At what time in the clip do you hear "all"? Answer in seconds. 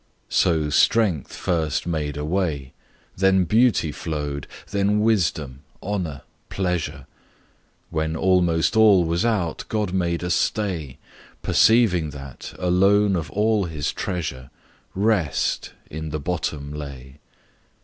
8.75-9.03, 13.29-13.65